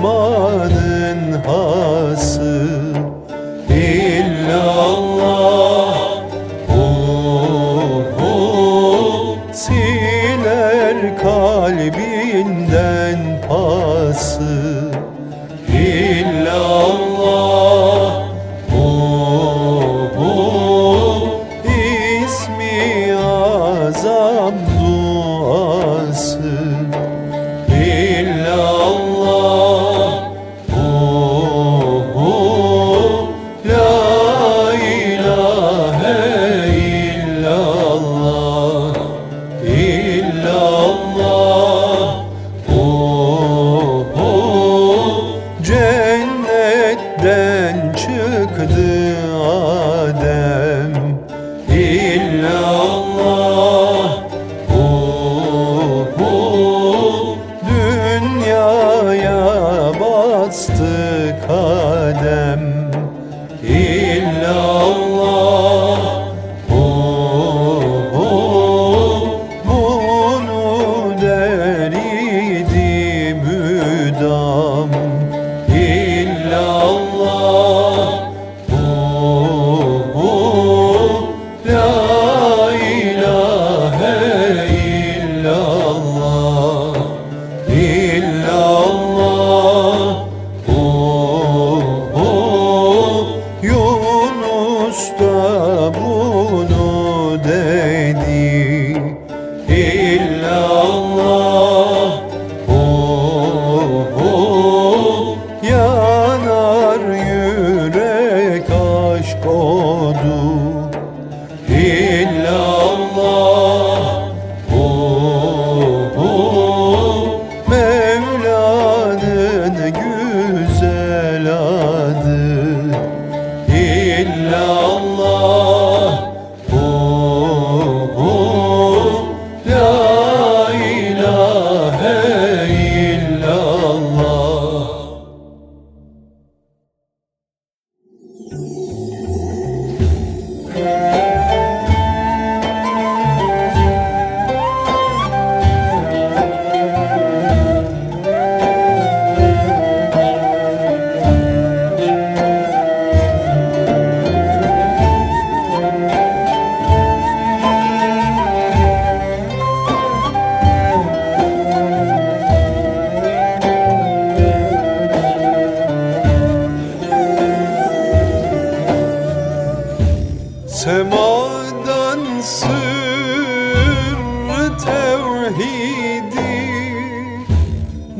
Esmanın 0.00 1.32
hası 1.46 2.89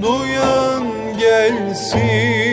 duyan 0.02 0.84
gelsin. 1.18 2.49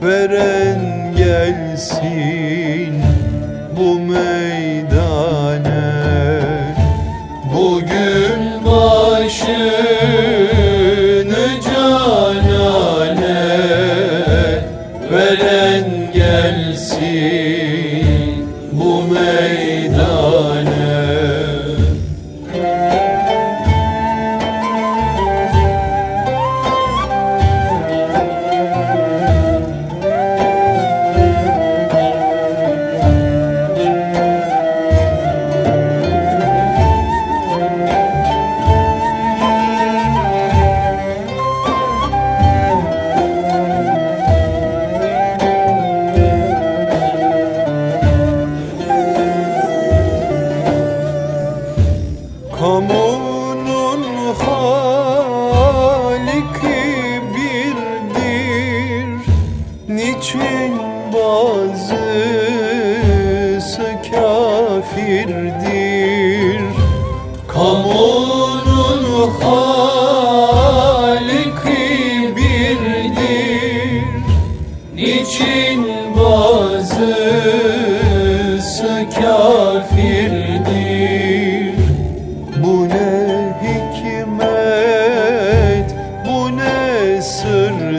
veren 0.00 1.12
gelsin. 1.16 2.57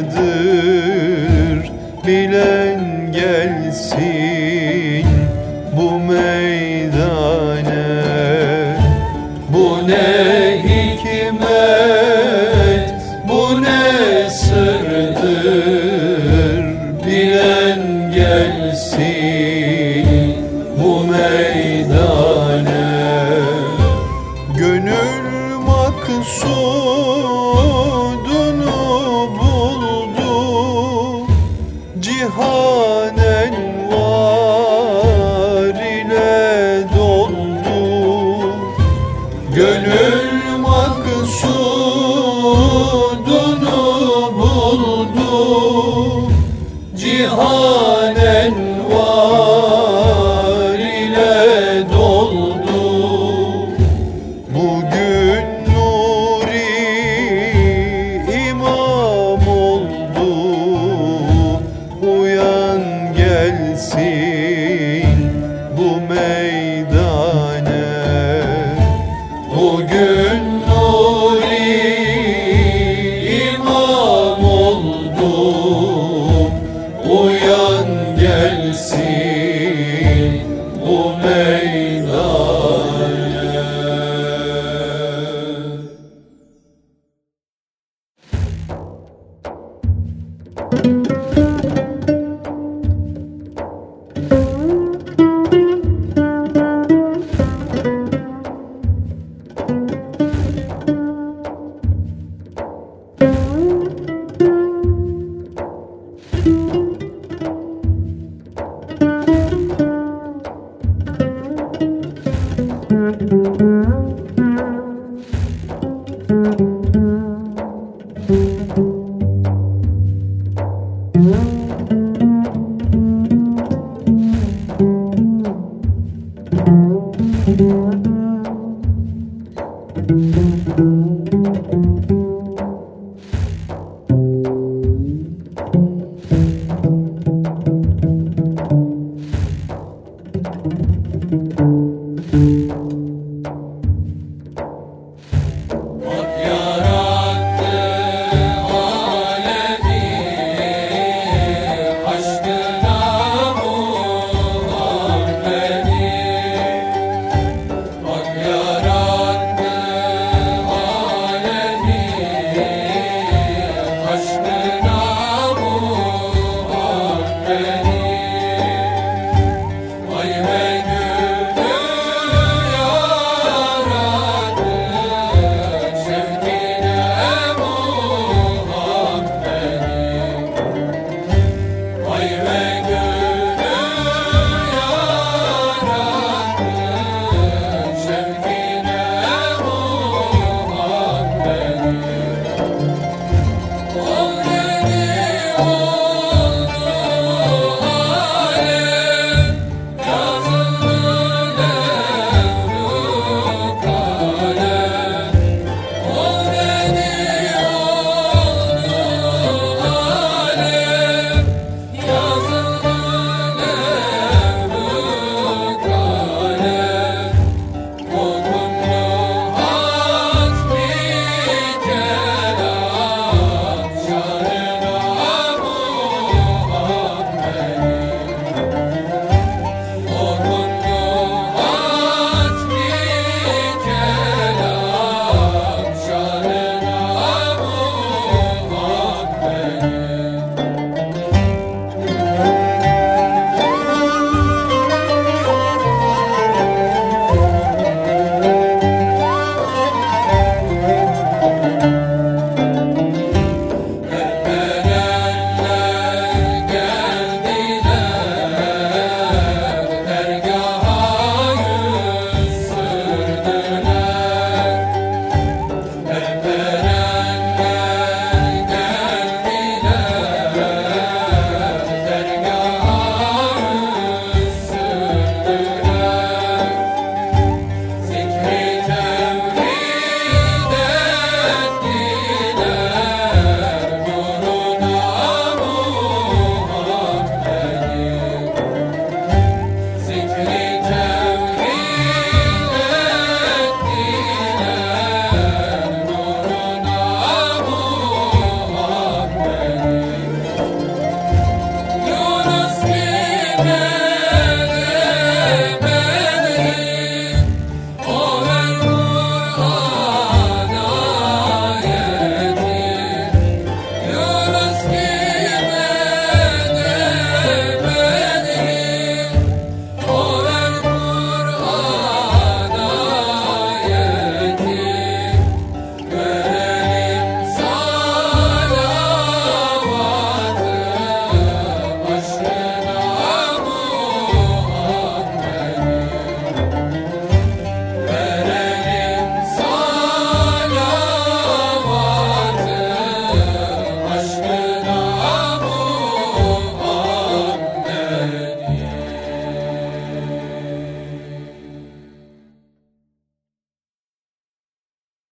Gönül 0.02 0.40
maksul 3.80 4.19